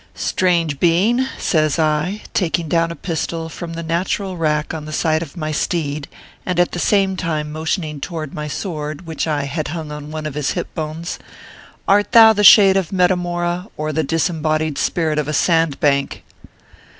[0.15, 5.21] "Strange being!" says I, taking down a pistol from the natural rack on the side
[5.21, 6.07] of my steed,
[6.43, 10.25] and at the same time motioning toward my sword, which I had hung on one
[10.25, 11.19] of his hip bones,"
[11.87, 16.23] Art thou the shade of Metamora, or the disembodied spirit of a sand bank